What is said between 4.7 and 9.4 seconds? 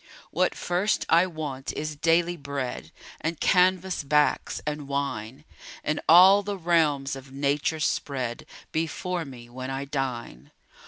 wine And all the realms of nature spread Before